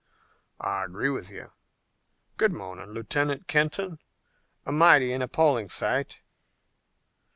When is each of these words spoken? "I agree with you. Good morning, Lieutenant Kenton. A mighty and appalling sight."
"I 0.59 0.83
agree 0.85 1.11
with 1.11 1.29
you. 1.29 1.51
Good 2.37 2.51
morning, 2.53 2.87
Lieutenant 2.87 3.47
Kenton. 3.47 3.99
A 4.65 4.71
mighty 4.71 5.13
and 5.13 5.21
appalling 5.21 5.69
sight." 5.69 6.21